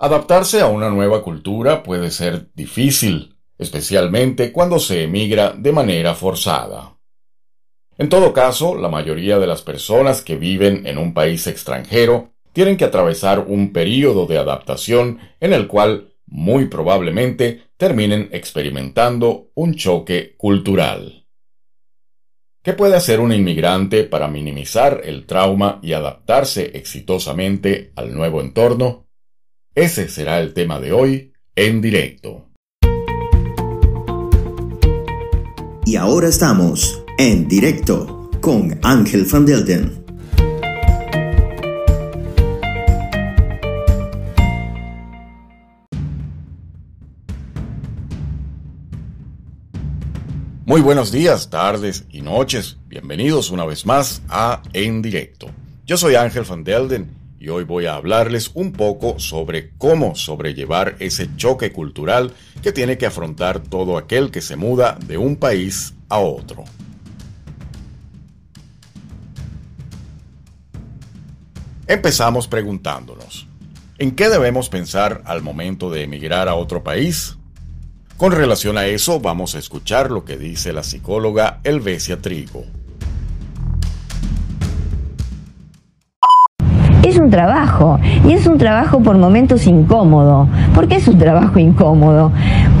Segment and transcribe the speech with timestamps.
[0.00, 6.96] Adaptarse a una nueva cultura puede ser difícil, especialmente cuando se emigra de manera forzada.
[7.96, 12.76] En todo caso, la mayoría de las personas que viven en un país extranjero tienen
[12.76, 20.36] que atravesar un período de adaptación en el cual muy probablemente terminen experimentando un choque
[20.36, 21.26] cultural.
[22.62, 29.07] ¿Qué puede hacer un inmigrante para minimizar el trauma y adaptarse exitosamente al nuevo entorno?
[29.80, 32.48] Ese será el tema de hoy en directo.
[35.86, 40.04] Y ahora estamos en directo con Ángel Van Delden.
[50.66, 52.78] Muy buenos días, tardes y noches.
[52.88, 55.48] Bienvenidos una vez más a En Directo.
[55.86, 60.96] Yo soy Ángel Van Delden y hoy voy a hablarles un poco sobre cómo sobrellevar
[60.98, 65.94] ese choque cultural que tiene que afrontar todo aquel que se muda de un país
[66.08, 66.64] a otro.
[71.86, 73.46] Empezamos preguntándonos,
[73.96, 77.38] ¿en qué debemos pensar al momento de emigrar a otro país?
[78.18, 82.64] Con relación a eso, vamos a escuchar lo que dice la psicóloga Elvesia Trigo.
[87.18, 90.46] Un trabajo y es un trabajo por momentos incómodo.
[90.72, 92.30] ¿Por qué es un trabajo incómodo?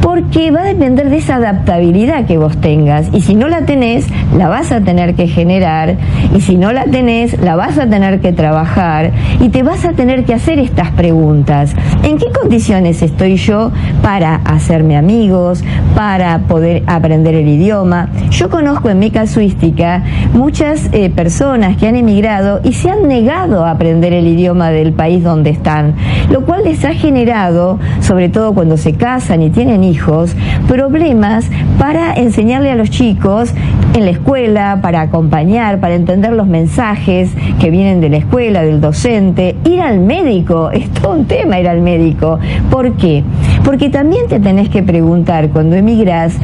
[0.00, 4.06] Porque va a depender de esa adaptabilidad que vos tengas y si no la tenés,
[4.36, 5.96] la vas a tener que generar
[6.34, 9.92] y si no la tenés, la vas a tener que trabajar y te vas a
[9.92, 11.74] tener que hacer estas preguntas.
[12.04, 13.72] ¿En qué condiciones estoy yo
[14.02, 15.64] para hacerme amigos,
[15.96, 18.08] para poder aprender el idioma?
[18.30, 23.64] Yo conozco en mi casuística muchas eh, personas que han emigrado y se han negado
[23.64, 25.94] a aprender el idioma del país donde están,
[26.30, 30.34] lo cual les ha generado, sobre todo cuando se casan y tienen hijos,
[30.66, 31.46] problemas
[31.78, 33.52] para enseñarle a los chicos
[33.94, 38.80] en la escuela, para acompañar, para entender los mensajes que vienen de la escuela, del
[38.80, 42.38] docente, ir al médico, es todo un tema ir al médico.
[42.70, 43.24] ¿Por qué?
[43.64, 46.34] Porque también te tenés que preguntar cuando emigras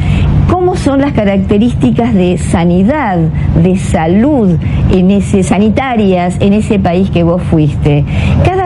[0.50, 3.18] cómo son las características de sanidad,
[3.62, 4.56] de salud
[4.92, 8.04] en ese, sanitarias en ese país que vos fuiste.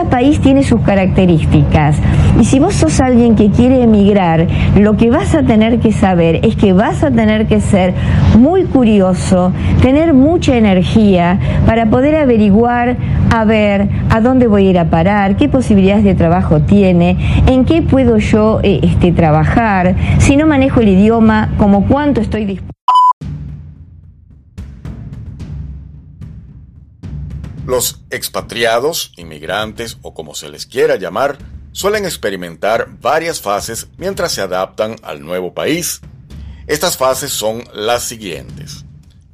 [0.05, 1.97] País tiene sus características
[2.39, 6.39] y si vos sos alguien que quiere emigrar, lo que vas a tener que saber
[6.43, 7.93] es que vas a tener que ser
[8.37, 9.51] muy curioso,
[9.81, 12.97] tener mucha energía para poder averiguar,
[13.31, 17.17] a ver, a dónde voy a ir a parar, qué posibilidades de trabajo tiene,
[17.47, 22.45] en qué puedo yo eh, este, trabajar, si no manejo el idioma, como cuánto estoy
[22.45, 22.78] dispuesto.
[27.69, 31.37] Los expatriados, inmigrantes o como se les quiera llamar,
[31.71, 36.01] suelen experimentar varias fases mientras se adaptan al nuevo país.
[36.65, 38.85] Estas fases son las siguientes.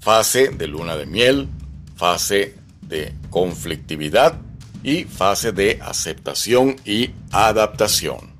[0.02, 1.48] Fase de luna de miel,
[1.96, 4.36] fase de conflictividad
[4.84, 8.36] y fase de aceptación y adaptación.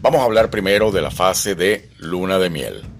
[0.00, 2.91] Vamos a hablar primero de la fase de luna de miel.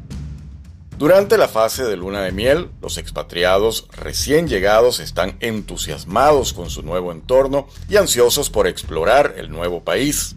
[1.02, 6.84] Durante la fase de luna de miel, los expatriados recién llegados están entusiasmados con su
[6.84, 10.36] nuevo entorno y ansiosos por explorar el nuevo país.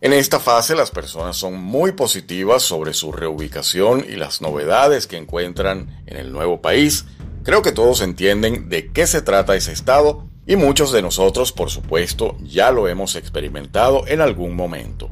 [0.00, 5.16] En esta fase las personas son muy positivas sobre su reubicación y las novedades que
[5.16, 7.04] encuentran en el nuevo país.
[7.42, 11.70] Creo que todos entienden de qué se trata ese estado y muchos de nosotros, por
[11.70, 15.08] supuesto, ya lo hemos experimentado en algún momento.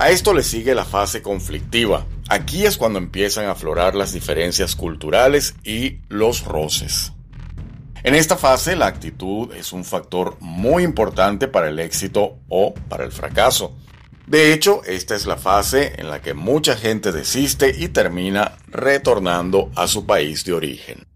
[0.00, 2.06] A esto le sigue la fase conflictiva.
[2.30, 7.12] Aquí es cuando empiezan a aflorar las diferencias culturales y los roces.
[8.02, 13.04] En esta fase la actitud es un factor muy importante para el éxito o para
[13.04, 13.76] el fracaso.
[14.26, 19.70] De hecho, esta es la fase en la que mucha gente desiste y termina retornando
[19.76, 21.09] a su país de origen.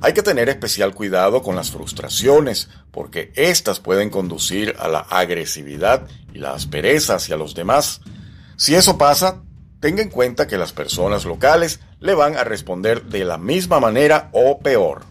[0.00, 6.06] Hay que tener especial cuidado con las frustraciones, porque éstas pueden conducir a la agresividad
[6.32, 8.00] y la aspereza hacia los demás.
[8.56, 9.42] Si eso pasa,
[9.80, 14.30] tenga en cuenta que las personas locales le van a responder de la misma manera
[14.32, 15.02] o peor.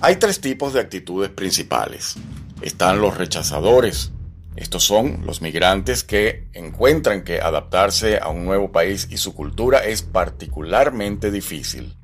[0.00, 2.16] Hay tres tipos de actitudes principales.
[2.62, 4.12] Están los rechazadores,
[4.56, 9.84] estos son los migrantes que encuentran que adaptarse a un nuevo país y su cultura
[9.84, 11.96] es particularmente difícil.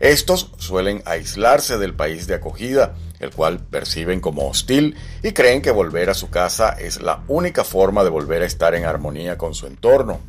[0.00, 5.72] Estos suelen aislarse del país de acogida, el cual perciben como hostil y creen que
[5.72, 9.54] volver a su casa es la única forma de volver a estar en armonía con
[9.54, 10.20] su entorno.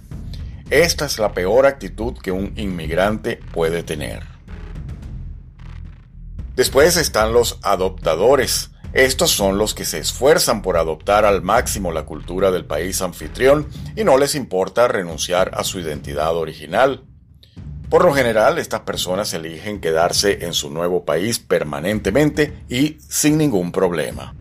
[0.72, 4.24] Esta es la peor actitud que un inmigrante puede tener.
[6.56, 8.69] Después están los adoptadores.
[8.94, 13.68] Estos son los que se esfuerzan por adoptar al máximo la cultura del país anfitrión
[13.96, 17.04] y no les importa renunciar a su identidad original.
[17.90, 23.72] Por lo general, estas personas eligen quedarse en su nuevo país permanentemente y sin ningún
[23.72, 24.36] problema.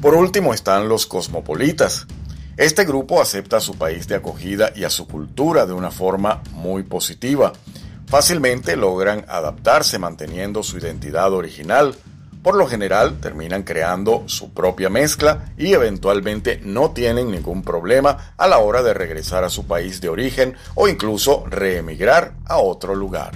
[0.00, 2.06] Por último están los cosmopolitas.
[2.56, 6.42] Este grupo acepta a su país de acogida y a su cultura de una forma
[6.52, 7.52] muy positiva.
[8.08, 11.94] Fácilmente logran adaptarse manteniendo su identidad original.
[12.42, 18.46] Por lo general terminan creando su propia mezcla y eventualmente no tienen ningún problema a
[18.46, 23.32] la hora de regresar a su país de origen o incluso reemigrar a otro lugar.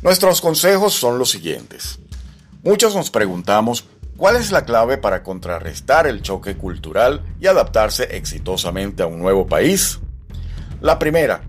[0.00, 1.98] Nuestros consejos son los siguientes.
[2.62, 3.84] Muchos nos preguntamos
[4.16, 9.46] cuál es la clave para contrarrestar el choque cultural y adaptarse exitosamente a un nuevo
[9.46, 9.98] país.
[10.80, 11.42] La primera,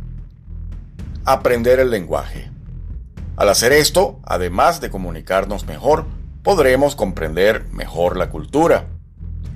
[1.25, 2.51] aprender el lenguaje.
[3.35, 6.05] Al hacer esto, además de comunicarnos mejor,
[6.43, 8.87] podremos comprender mejor la cultura.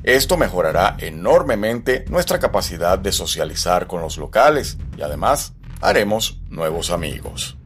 [0.04, 7.58] Esto mejorará enormemente nuestra capacidad de socializar con los locales y además haremos nuevos amigos.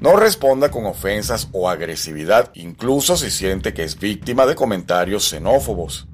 [0.00, 6.08] No responda con ofensas o agresividad, incluso si siente que es víctima de comentarios xenófobos.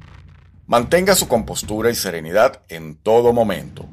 [0.66, 3.86] Mantenga su compostura y serenidad en todo momento.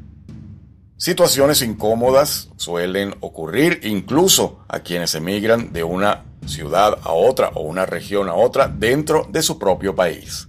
[1.02, 7.88] Situaciones incómodas suelen ocurrir incluso a quienes emigran de una ciudad a otra o una
[7.88, 10.48] región a otra dentro de su propio país.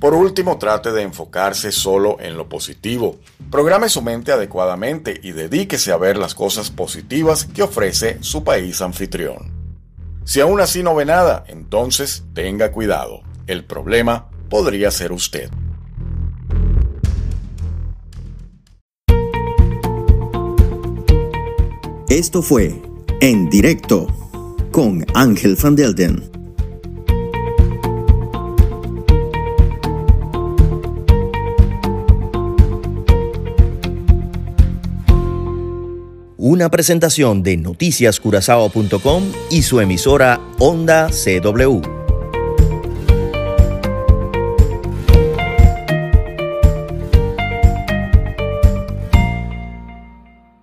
[0.00, 3.18] Por último, trate de enfocarse solo en lo positivo.
[3.50, 8.80] Programe su mente adecuadamente y dedíquese a ver las cosas positivas que ofrece su país
[8.80, 9.52] anfitrión.
[10.24, 13.20] Si aún así no ve nada, entonces tenga cuidado.
[13.46, 15.50] El problema podría ser usted.
[22.08, 22.80] Esto fue
[23.20, 24.06] En Directo
[24.70, 26.30] con Ángel Van Delden.
[36.36, 42.03] una presentación de noticiascurazao.com y su emisora Onda CW.